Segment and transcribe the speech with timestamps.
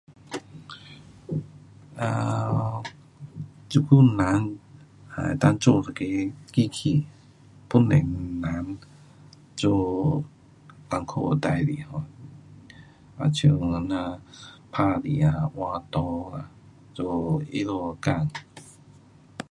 [2.05, 2.83] um
[3.69, 4.47] 这久人能
[5.39, 7.05] 够做一个机器。
[7.69, 8.77] 帮助人
[9.55, 10.23] 做
[10.89, 11.99] 困苦的事情 um。
[13.17, 14.19] 好像讲那
[14.71, 16.49] 打铁啊，画图啊，
[16.95, 17.67] 做他们的
[18.03, 18.31] 工。